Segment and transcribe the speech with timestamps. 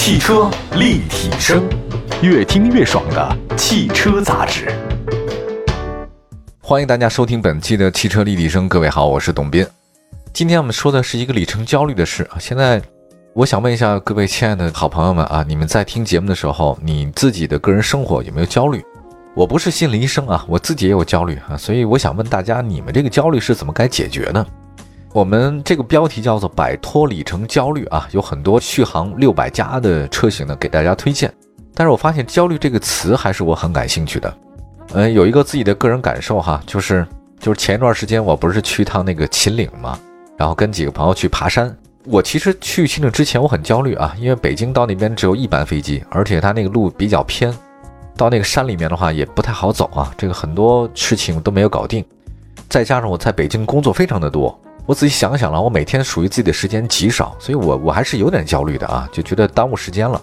[0.00, 1.68] 汽车立体声，
[2.22, 4.72] 越听越爽的汽车杂志。
[6.60, 8.68] 欢迎大家收听本期的汽车立体声。
[8.68, 9.66] 各位好，我是董斌。
[10.32, 12.38] 今天我们说的是一个里程焦虑的事啊。
[12.38, 12.80] 现在
[13.34, 18.82] 我想问一下各位亲爱的好朋友们啊，你们在听节目的时候，你自己的个人生活有没有焦虑？
[19.34, 24.46] 我不是心理医生啊，我自己也有焦虑啊，所以我想问大家，你们这个焦虑是怎么该解决呢？
[25.12, 31.32] 我们这个标题叫做“摆脱里程焦虑”啊，有很多续航六百加的车型呢，给大家推荐。
[31.74, 34.34] 但是我发现“焦虑”这个词还是我很感兴趣的。
[34.92, 37.06] 嗯，有一个自己的个人感受哈，就是
[37.40, 39.98] 就是前一段时间我不是去一趟那个秦岭嘛，
[40.36, 41.74] 然后跟几个朋友去爬山。
[42.04, 47.54] 我其实去秦岭之前我很焦虑啊，因为北京到那边只有一班飞机，而且它那个路比较偏，
[48.16, 52.04] 到那个山里面的话也不太好走啊，这个很多事情都没有搞定。
[52.68, 54.58] 再加上我在北京工作非常的多。
[54.88, 60.18] 我仔细想想了，我每天属于自己的时间极少，所以我我还是有点焦虑的啊，就觉得耽误时间了。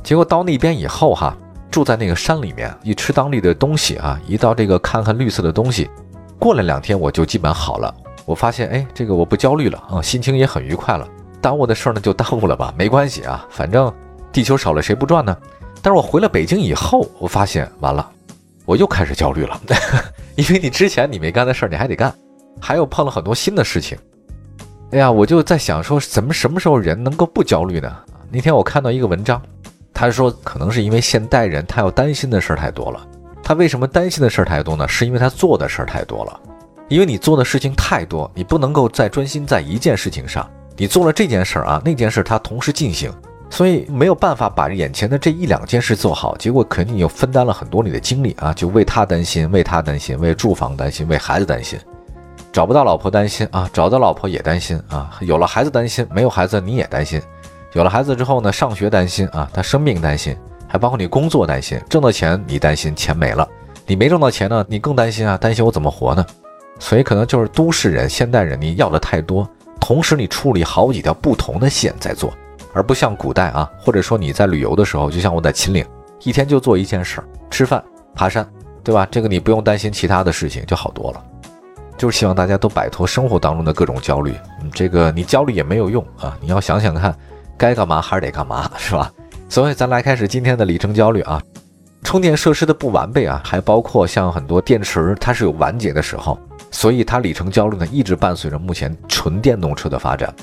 [0.00, 1.36] 结果到那边以后哈，
[1.72, 5.90] 住在那个山里面，一吃当地的东西啊，一到这个看看绿色的东西，
[6.38, 7.92] 过了两天我就基本好了。
[8.24, 11.04] 我发现哎，这个我不焦虑了啊，心情也很愉快了。
[11.40, 13.92] 耽误的事儿呢就耽误了吧，没关系啊，反正
[14.30, 15.36] 地球少了谁不转呢？
[15.82, 18.08] 但是我回了北京以后，我发现完了，
[18.66, 19.60] 我又开始焦虑了，
[20.36, 22.14] 因为你之前你没干的事儿你还得干。
[22.60, 23.96] 还有碰了很多新的事情，
[24.90, 27.94] 哎呀，我就在想说，怎么什么时候人能够不焦虑呢？
[28.30, 29.40] 那天我看到一个文章，
[29.94, 33.06] 他说可能是因为现代人他要担心的事儿太多了。
[33.42, 34.88] 他为什么担心的事儿太多呢？
[34.88, 36.40] 是因为他做的事儿太多了。
[36.88, 40.48] 因为你做的事情太多，你不能够再专心在一件事情上。
[40.76, 43.12] 你做了这件事儿啊，那件事它同时进行，
[43.48, 51.78] 所以没有办法把眼前的这一两件事做好，结果肯定又分担了很多你的精力啊，就为他担心，为他担心，为住房担心，为孩子担心。
[52.56, 57.20] 找不到老婆担心啊，找到老婆也担心啊，有了孩子担心，没有孩子你也担心，
[57.74, 60.34] 有了孩子之后呢，上学担心啊，他生病担心，
[60.66, 63.46] 还包括你工作担心，挣到钱你担心钱没了，
[63.86, 66.24] 你没挣到钱呢，你更担心啊，担心我怎么活呢？
[66.78, 69.46] 所以可能就是都市人、现代人，你要的太多，
[69.78, 72.32] 同时你处理好几条不同的线在做，
[72.72, 75.84] 而不像古代啊，或者说你在旅游的时候，就像我在秦岭，
[76.22, 77.84] 一天就做一件事儿，吃饭、
[78.14, 78.48] 爬山，
[78.82, 79.06] 对吧？
[79.10, 81.22] 这个你不用担心其他的事情，就好多了。
[81.96, 87.14] 就是希望大家都摆脱生活当中的各种焦虑，嗯，这个你焦虑也没有用啊，你要想想看，
[87.56, 89.10] 该干嘛还是得干嘛，是吧？
[89.48, 91.42] 所以咱来开始今天的里程焦虑啊，
[92.02, 96.38] 充电设施的不完备啊，还包括像很多电池它是有完结的时候，
[96.70, 100.34] 所以它里程焦虑呢一直伴随着目前纯电动车的发展。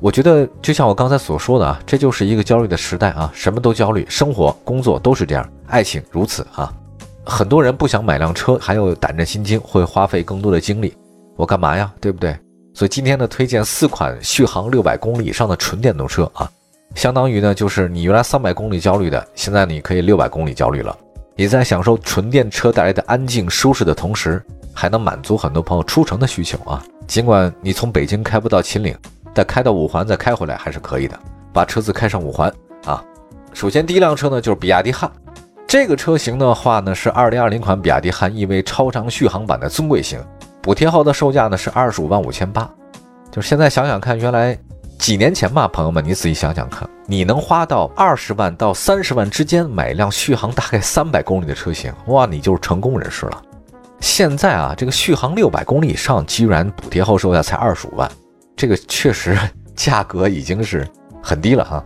[0.00, 6.72] 我觉得就像我刚才所说的啊，这就是一个焦虑的时代啊，什么都焦虑，生活、工作都是这样，爱情如此啊。
[7.24, 10.96] 很多人不想买辆车，还有胆战心惊，会花费更多的精力。
[11.36, 11.92] 我干嘛呀？
[12.00, 12.36] 对不对？
[12.74, 16.50] 所以今天呢，推荐四款续航六百公里以上的纯电动车啊，
[16.94, 20.96] 相当于呢，就是你原来三百公里焦虑的，现在你可以六百公里焦虑了。
[21.36, 24.42] 你在享受纯电车带来的安静舒适的同时，
[24.72, 26.82] 还能满足很多朋友出城的需求啊。
[27.06, 28.96] 尽管你从北京开不到秦岭，
[29.34, 31.18] 但开到五环再开回来还是可以的。
[31.52, 32.52] 把车子开上五环
[32.84, 33.02] 啊。
[33.52, 35.10] 首先第一辆车呢，就是比亚迪汉。
[35.70, 40.18] 这个车型的话呢，是二零二零款比亚迪汉 EV 超长续航版的尊贵型，
[40.60, 42.68] 补贴后的售价呢是二十五万五千八。
[43.30, 44.58] 就现在想想看，原来
[44.98, 53.40] 几年前吧，朋友们，你仔细想想看，你能花到二十万到三十万之间买一辆续航大概三百公里的车型，哇，你就是成功人士了。
[54.00, 58.10] 现在啊，这个续航六百公里以上，居然补贴后售价才二十五万，
[58.56, 59.38] 这个确实
[59.76, 60.84] 价格已经是
[61.22, 61.84] 很低了哈。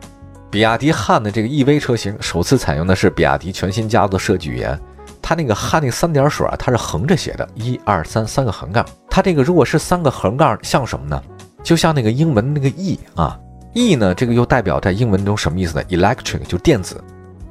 [0.55, 4.79] 比亚迪汉的这个 EV 车型首次采用的是比亚迪全新家族设计语言，
[5.21, 8.87] 它那个汉那三点水啊，它是横着写的，一二三三个横杠。
[9.11, 11.21] 它这个如果是三个横杠，像什么呢？
[11.65, 13.37] 就像那个英文那个 E 啊
[13.73, 17.03] ，E 呢，这个又代表在英文中什么意思呢？Electric 就电子，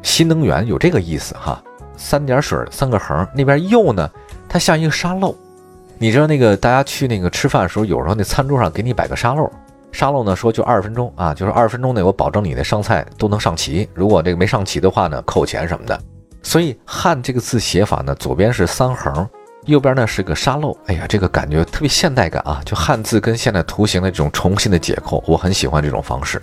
[0.02, 1.62] 新能源有这个意思哈。
[1.98, 4.10] 三点水三个横，那边右呢，
[4.48, 5.36] 它像一个沙漏。
[5.98, 9.52] 你知道那个大家去那个吃饭的时候，有时候那餐桌上给你摆个沙漏。
[9.94, 15.98] 沙漏呢说就二十分钟啊，就是二十分钟内我保证你的上菜都能上齐，如果这个没上齐的话呢，扣钱什么的。
[16.42, 19.26] 所以汉这个字写法呢，左边是三横，
[19.66, 20.76] 右边呢是个沙漏。
[20.88, 22.60] 哎呀，这个感觉特别现代感啊！
[22.66, 26.42] 就汉字跟现代图形的这种重新的解构，我很喜欢这种方式。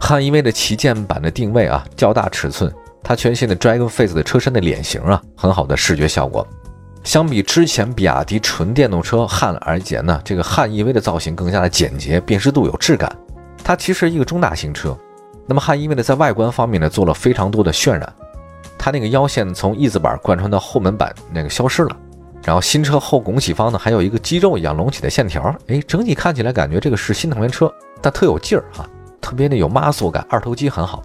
[0.00, 2.70] 汉 EV 的旗舰版的定位啊，较大尺寸，
[3.04, 6.46] 它全新的 Dragon Face 的车身的脸型啊，很好的视觉效果。
[7.02, 13.10] 相比之前比亚迪纯电动车汉而言呢，这个汉 EV 的造型更加的简洁，辨识度有质感。
[13.64, 14.96] 它其实一个中大型车。
[15.46, 18.12] 那么汉 EV 呢，在外观方面呢，做了非常多的渲染。
[18.78, 21.96] 它那个腰线从翼子板贯穿到后门板那个消失了，
[22.44, 25.54] 然后新车后拱起方呢，还有一个肌肉一样隆起的线条。
[25.68, 28.88] 哎，整体看起来感觉这个是新能源车，但特有劲儿哈，
[29.20, 31.02] 特别的有 muscle 感，二头肌很好。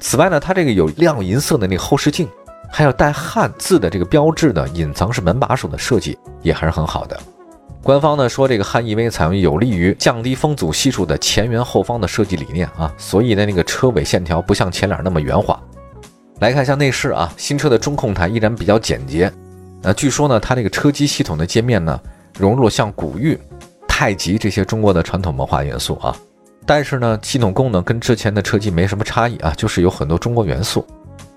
[0.00, 2.28] 此外呢，它这个有亮银色的那个后视镜，
[2.70, 7.18] 还有带汉字的这个标志的隐藏式门把手的设计也还是很好的。
[7.82, 15.58] 官方呢说这个汉 EV 采用有利于降低风阻系数的前圆后方的设计理念啊，所以呢那个车尾线条不像前脸那么圆滑。
[16.40, 19.32] 来看一下内饰啊，新车的中控台依然比较简洁。
[19.80, 22.00] 那据说呢，它这个车机系统的界面呢，
[22.38, 23.38] 融入了像古玉、
[23.86, 26.16] 太极这些中国的传统文化元素啊。
[26.66, 30.84] 但是呢，系统功能跟之前的车机没什么差异啊，就是有很多中国元素。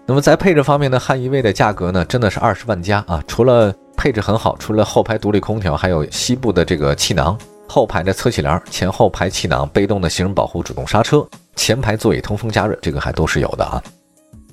[0.10, 7.38] 那么在配置方面呢，汉 EV 的价格呢，真的是二十万加啊，除了配置很好，除了后排独立空调，还有西部的这个气囊，
[7.68, 11.28] 后排的侧气帘，前后排气囊，被动的行人保护，主动刹车，
[11.58, 13.84] 前排座椅通风加热，这个还都是有的啊。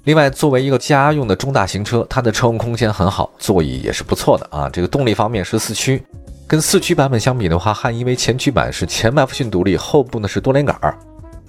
[0.03, 4.69] 另外，作为一个家用的中大型车，它的车控空间很好，座椅也是不错的啊。
[4.69, 6.03] 这个动力方面是四驱，
[6.49, 10.99] 跟四驱版本相比的话，汉 EV 前驱版是前麦弗逊独立，后部呢是多连杆儿，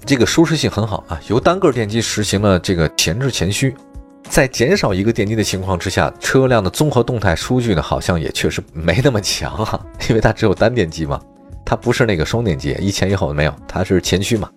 [0.06, 1.20] 这个舒适性很好啊。
[1.28, 3.76] 由单个电机实行了这个前置前驱，
[4.30, 9.80] 在减少一个电机的情况之下，车辆的综合动态数据呢好像也确实没那么强啊，
[10.10, 11.20] 因为它只有单电机嘛，
[11.64, 14.50] 它不是那个双电机，一前一后没有，它是前驱嘛。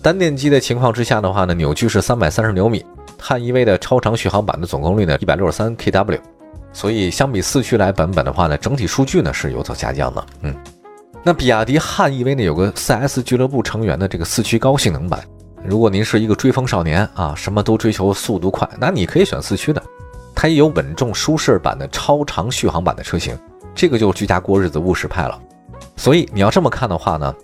[0.00, 2.84] 单电机的情况之下的话呢，扭矩是三百三十牛米。
[3.20, 6.20] 汉 EV 的超长续航版的总功率呢，一百六十三 kW，
[6.72, 10.24] 所以相比四驱来版本的话呢，整体数据呢是有所下降的。
[10.42, 10.54] 嗯，
[11.24, 15.20] 那比亚迪汉 EV 呢有个 4S 俱乐部成员的这个四驱高性能版，
[15.64, 19.82] 如果您是一个追风少年啊，什么都追求速度快，那你可以选四驱的。
[20.34, 23.36] 它也有稳重舒适版的超长续航版的车型，
[23.74, 25.38] 这个就是居家过日子务实派了。
[25.96, 27.34] 所以你要这么看的话呢，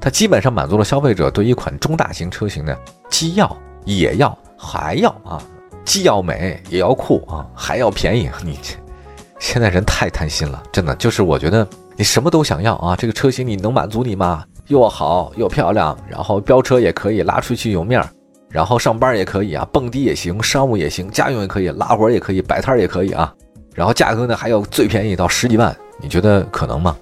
[0.00, 2.78] 它基本上满足了消费者对一款中大型车型的
[3.10, 4.36] 既要也要。
[4.60, 5.40] 还要啊，
[5.84, 8.28] 既要美也要酷啊，还要便宜。
[8.44, 8.74] 你这
[9.38, 11.64] 现在人太贪心了，真的就是我觉得
[11.96, 12.96] 你什么都想要啊。
[12.96, 14.44] 这个车型你能满足你吗？
[14.68, 18.08] 又好又漂亮，然后飙车也可以，拉出去有面儿，
[18.50, 23.34] 然后上班也可以啊，蹦迪也行，商务也行，家用也可以，拉活也可以，摆摊也可以啊。
[23.74, 26.96] 然后价格呢还有最便宜到十几万，你觉得可能吗？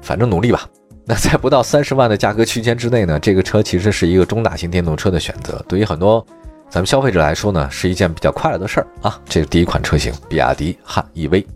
[0.00, 0.68] 反正努力吧。
[1.04, 6.24] 那在不到三十万的价格区间之内呢，这个车其实是一个中大型电动车的选择，对于很多。
[6.70, 9.18] 咱们消费者来说呢，是一件比较快乐的事儿啊。
[9.26, 11.46] 这是第一款车型，比亚迪汉 EV。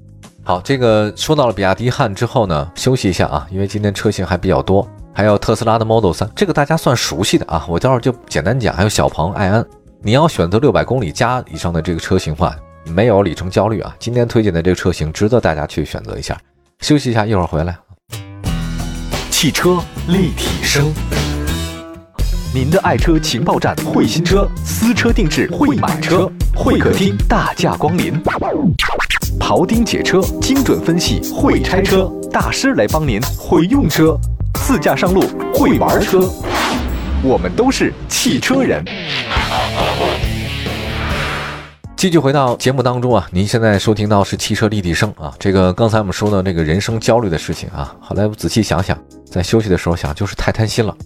[0.42, 7.64] 好，这个说到了比亚迪汉之后呢，休息一下啊，因为今天车型还比较多，还有特斯拉的 Model 3，这个大家算熟悉的啊。
[7.68, 8.74] 我待会儿就简单讲。
[8.74, 9.64] 还有小鹏、爱安，
[10.00, 12.56] 你要选择六百公里加以上的这个车型话，
[12.86, 13.94] 没有里程焦虑啊。
[13.98, 16.38] 今天推荐的这个车型值得大家去选择一下。
[16.80, 17.76] 休息一下，一会儿回来。
[19.30, 19.78] 汽车
[20.08, 20.90] 立体声。
[22.54, 28.18] 您的爱车情报站，会新车，私车定制，会买车，会客厅大驾光临，
[29.38, 34.18] 庖丁解车，精准分析，会拆车大师来帮您，会用车，
[34.72, 35.20] 自驾上路，
[35.52, 36.20] 会玩车，
[37.22, 38.82] 我们都是汽车人。
[41.94, 48.96] 继续回到节目当中啊，您现在收听到是汽车立体声啊，这个刚才我们说的那个人生焦虑的事情啊，后来我仔细想想，
[49.30, 50.96] 在休息的时候想，就是太贪心了。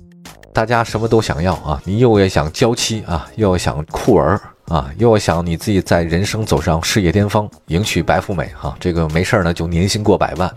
[0.53, 10.49] 大家什么都想要啊，你又要想娇妻啊，又要想酷儿啊，又要想你自己在人生走上事业巅峰，迎娶白富美哈，这个没事儿呢就年薪过百万，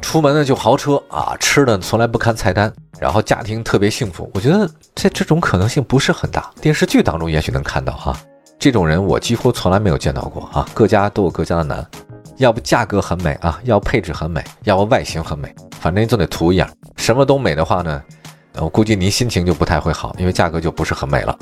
[0.00, 4.28] 出门呢就豪车啊，吃的从来不看菜单，然后家庭特别幸福。
[4.34, 8.16] 我觉得这这种可能性不是很大，电视剧当中也许能看到哈，
[8.58, 10.66] 这种人我几乎从来没有见到过啊。
[10.74, 11.86] 各家都有各家的难，
[12.38, 18.02] 要不价格很美啊，要配置很美，要不外形很美，反正你总得图一样，什么都美的话呢？
[18.56, 21.38] 我估计您心情就不太会好，因为价格就不是很美了。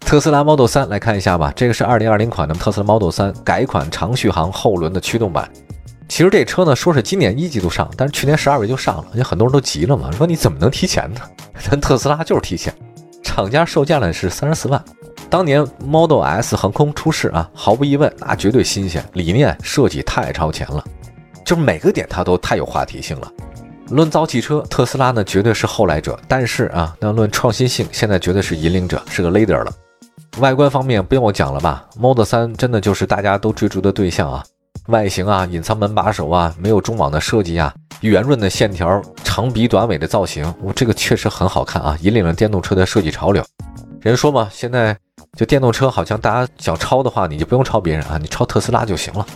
[0.00, 5.46] 特斯拉 Model 3来看一下吧，这个是2020款的特斯拉 Model 3改款长续航后轮的驱动版。
[6.08, 11.20] 其实这车呢，说是今年一季度上，但是去年十二月就上了，而且很多人都急了嘛，说你怎么能提前呢？
[11.70, 12.74] 咱特斯拉就是提前，
[13.22, 14.82] 厂家售价呢是三十四万。
[15.30, 20.82] 当年 Model S 横空出世啊，毫无疑问，那绝对新鲜，理念设计太超前了，
[21.44, 23.30] 就是每个点它都太有话题性了。
[23.90, 29.72] 论造汽车，特斯拉呢绝对是后来者，但是啊，那论创新性，现在绝对是引领者，是个 leader 了。
[30.38, 34.42] 外观方面不用我讲了吧，Model 3真的就是大家都追逐的对象啊。
[34.88, 43.44] 外形啊，隐藏门把手啊，没有中网的设计啊，圆润的线条，长鼻短尾的造型，我这个确实很好看啊，引领了电动车的设计潮流。
[44.00, 44.96] 人说嘛，现在
[45.36, 49.26] 就电动车好像大家想抄的话，你就不用抄别人啊，你抄特斯拉就行了。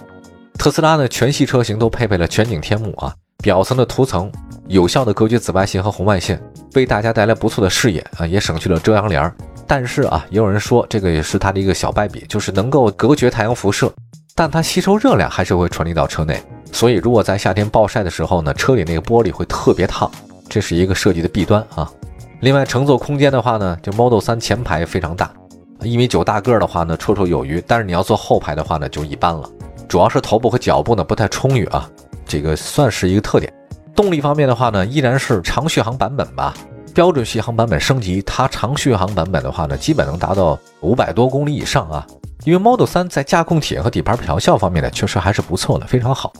[0.59, 3.15] 特斯拉呢，全系车型都配备了全景天幕啊。
[3.43, 4.31] 表层的涂层
[4.69, 6.41] 有效的隔绝紫外线和红外线，
[6.77, 9.35] 为大家带来不错的视野啊，也省去了遮阳帘儿。
[9.67, 13.93] 但是啊，也有人说这个也是它的一个小败笔，就是能够隔绝太阳辐射，
[14.35, 16.43] 但它吸收热量还是会传递到车内。
[16.73, 20.11] 所以如果在夏天暴晒的时候呢，车里那个玻璃会特别烫，
[20.49, 21.91] 这是一个设计的弊端啊。
[22.41, 25.31] 另外，乘坐空间的话呢，就 Model 3前排非常大，
[25.83, 27.63] 一米九大个的话呢，绰绰有余。
[27.67, 29.49] 但是你要坐后排的话呢，就一般了。
[29.87, 31.89] 主要是头部和脚部呢不太充裕啊，
[32.27, 33.53] 这个算是一个特点。
[33.95, 36.55] 动力方面的话呢，依然是长续航版本吧。
[36.95, 42.07] 标准续航版本升级，它长续航版本的话呢，基本能达到五百多公里以上啊。
[42.45, 46.33] 因为 Model 3在驾控体验和底盘调校方面呢，确实还是不错的，非常好。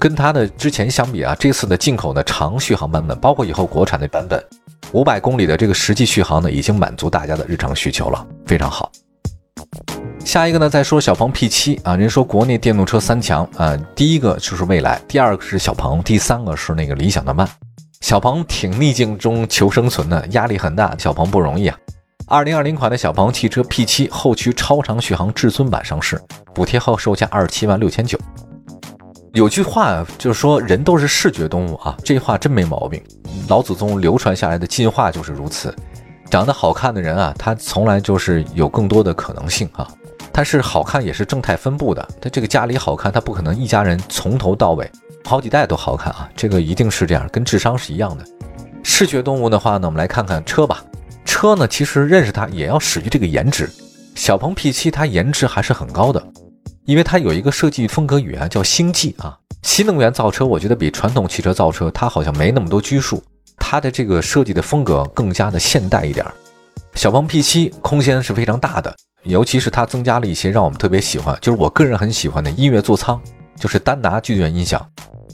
[0.00, 4.42] 跟它的之前相比啊，这次的进口的长续航版本，包括以后国产的版本，
[4.92, 8.90] 五百公里的这个实际续航呢，已经满足大家的日常需求了，非常好。
[10.24, 17.48] 下一个呢，再说小鹏 P7 啊，人说国内电动车三强啊，第一个就是蔚来，第二个是小鹏，第三个是那个理想的慢。
[18.04, 21.78] 小鹏挺逆境中求生存的，压力很大，小鹏不容易啊。
[22.26, 26.20] 二零二零款的小鹏汽车 P7 后驱超长续航至尊版上市，
[26.54, 28.18] 补贴后售价二十七万六千九。
[29.32, 33.02] 有句话就是说，人都是视觉动物啊，这话真没毛病。
[33.48, 35.74] 老祖宗流传下来的进化就是如此。
[36.28, 39.88] 长得好看的人啊，他从来就是有更多的可能性啊。
[40.30, 44.90] 但是好看也是正态分布的，他这个家里好看，他不可能一家人从头到尾
[45.24, 48.24] 好几代都好看啊，这个一定是这样，跟智商是一样的。
[48.82, 50.84] 视觉动物的话呢，我们来看看车吧。
[51.24, 53.68] 车呢，其实认识它也要始于这个颜值。
[54.14, 56.22] 小鹏 P7 它颜值还是很高的，
[56.84, 59.36] 因为它有一个设计风格语言叫星际啊。
[59.62, 63.24] 新能源造车，我觉得比传统汽车造车它好像没那么多拘束，
[63.56, 66.24] 它的这个设计的风格更加的现代一点。
[66.94, 73.18] 小鹏 P7 空间是非常大的，尤其是它增加了一些让我们特别喜欢，就是我个人很喜欢的音乐座舱，
[73.56, 74.84] 就是丹拿剧院音响。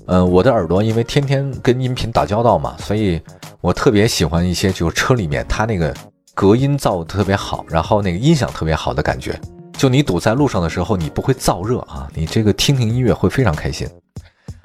[0.07, 3.21] 嗯，我的耳朵因为天天跟音频打交道嘛，所以。
[3.63, 5.95] 我特别喜欢一些，就是车里面它那个
[6.33, 9.39] 隔音造的特别好，然后那个音响特别好的感觉。
[9.75, 13.87] 就你堵在路上的时候，你不会燥热啊，你这个听听音乐会非常开心。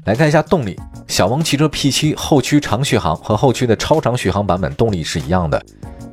[0.06, 5.62] 来看一下动力，小鹏汽车 P7 后驱长续航和后驱的超长续航版本动力是一样的，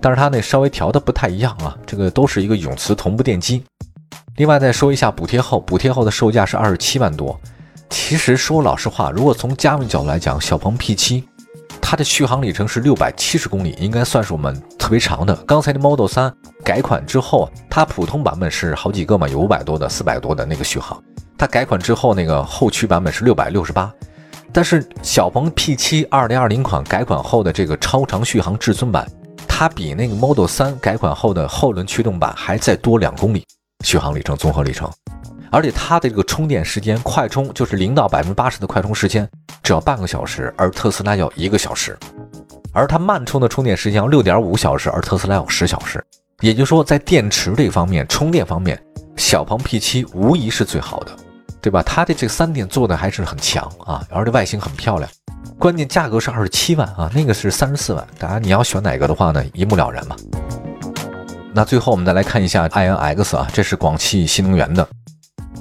[0.01, 3.63] 但是它那稍微调的不太一样啊，这个都是一个永磁同步电机。
[4.37, 7.39] 另外再说一下补贴后，补贴后的售价是二十七万多。
[7.91, 11.23] 其实说老实话，如果从家用角度来讲，小鹏 P7。
[11.83, 15.35] 它的续航里程是六百七十公里，应该算是我们特别长的。
[15.45, 16.33] 刚才的 Model 3
[16.65, 21.03] 改款之后，它普通版本是好几个嘛，有五百多的、四百多的那个续航。
[21.37, 23.93] 它改款之后，那个后驱版本是六百六十八。
[24.51, 29.07] 但是小鹏 P7 二零二零款改款后的这个超长续航至尊版，
[29.47, 33.45] 它比那个 Model 3改款后的后轮驱动版还再多两公里
[33.83, 34.91] 续航里程，综合里程。
[35.51, 39.29] 而且它的这个充电时间，快充就是零到百分之八十的快充时间
[39.63, 41.97] 只要半个小时，而特斯拉要一个小时。
[42.73, 46.03] 而它慢充的充电时间要六点五小时，而特斯拉要十小时。
[46.41, 48.83] 也就是说，在电池这方面，充电方面，
[49.17, 51.13] 小鹏 P7 无疑是最好的，
[51.61, 51.83] 对吧？
[51.83, 55.11] 它的这三点做的还是很强啊，而且外形很漂亮。
[55.59, 58.05] 关键价格是二十七万啊，那个是三十四万。
[58.19, 60.17] 当然你要选哪个的话呢，一目了然嘛。
[61.55, 64.87] 那最后我们再来看一下 iNX 啊，这是广汽新能源的。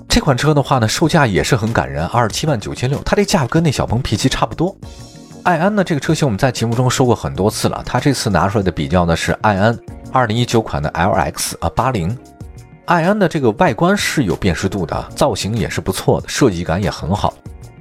[0.07, 3.01] 这款车的话呢，售价也是很感人，二十七万九千六。
[3.03, 4.75] 它这价格跟那小鹏 P7 差不多。
[5.43, 7.81] 爱安呢，这个车型我们在节目中说过很多次了。
[7.85, 9.77] 它这次拿出来的比较呢是爱安
[10.11, 12.17] 二零一九款的 LX 啊八零。
[12.85, 17.33] 爱安的这个外观是有辨识度的，造型也是不错的，设计感也很好。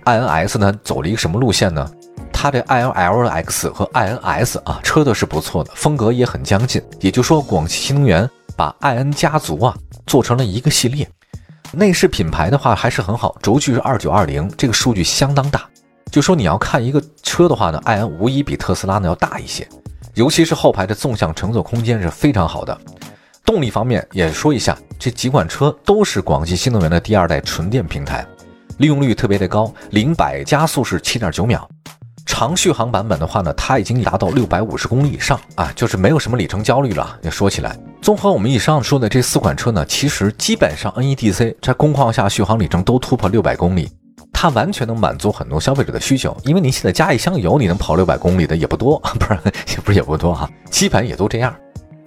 [0.04, 1.88] i n S 呢走了一个什么路线呢？
[2.42, 6.82] 它的 i n LX 和 i n S 啊，车的是不错的，风格也很相近。
[6.98, 11.06] 也就说，广汽新能源把 i N 家族啊做成了一个系列。
[11.70, 15.68] 内饰品牌的话还是很好，轴距是二九二零，这个数据相当大。
[16.10, 19.68] 就说你要看一个车的话呢，i N 无疑比特斯拉呢要大一些，
[20.14, 22.74] 尤其是后排的纵向乘坐空间是非常好的。
[23.44, 28.26] 动力方面也说一下，这几款车都是广汽新能源的第二代纯电平台，
[28.78, 31.68] 利用率特别的高，零百加速是七点九秒。
[32.40, 37.18] 长续航版本的话呢，它已经达到六百五十公里以上啊，就是没有什么里程焦虑了。
[37.20, 43.90] 也说起来，综合我们以上说的这四款车呢，其实基本上 NEDC 在工况下续航里程都突破六百公里，
[44.32, 46.34] 它完全能满足很多消费者的需求。
[46.46, 51.54] 因为你现在加一箱油，你能跑六百公里的也不多， 不是也不是也不多哈，基本也都这样。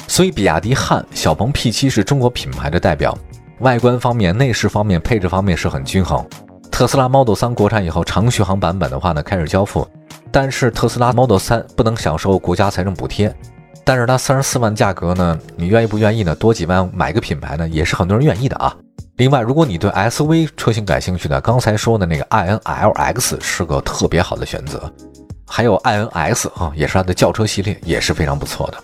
[0.07, 3.15] 所以比亚迪汉、小鹏 P7 是中国品牌的代表，
[3.59, 6.25] 外观方面、内饰方面、配置方面是很均衡。
[6.73, 9.87] 特斯拉 Model 3国产以后，长续航版本的话呢，开始交付。
[10.31, 13.33] 但是特斯拉 Model 3不能享受国家财政补贴，
[13.83, 16.33] 但是它三十四万价格呢，你愿意不愿意呢？
[16.33, 18.75] 多几万买个品牌呢，也是很多人愿意的啊。
[19.17, 24.91] 另外，如果你对 SUV 车型感兴趣呢，刚才说的那个 iNLX 是个特别好的选择，
[25.45, 28.77] 还有 iNS 啊，也是它的轿车系列，也是非常不错的。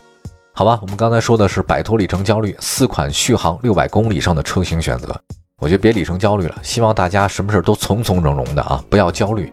[0.54, 5.20] 好吧，我们刚才说的是摆脱里程焦虑，四款续航六百公里以上的车型选择。
[5.60, 9.52] 我觉得别里程焦虑了，希望大家什么事都从从容容的啊，不要焦虑。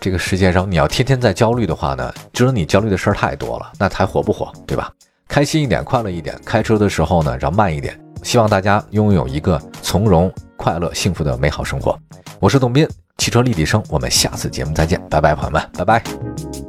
[0.00, 4.90] 这个世界上，你要天天在焦虑的话呢，值得你焦虑的事儿太多了，那还活不活，对吧？
[5.28, 11.98] 开心一点，快乐一点，开车的时候呢，让慢一点，希望大家拥有一个从容、快乐、幸福的美好生活。
[12.38, 12.88] 我是董斌，
[13.18, 16.59] 汽车立体声，我们下次节目再见，拜拜，朋友们，拜拜。